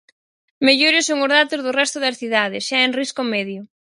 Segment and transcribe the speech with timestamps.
[0.67, 3.61] Mellores son os datos do resto das cidades, xa en risco medio.